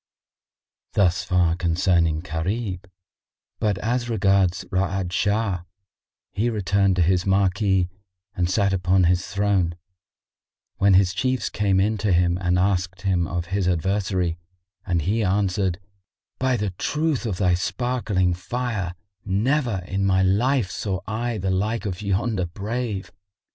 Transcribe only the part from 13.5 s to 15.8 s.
his adversary, and he answered,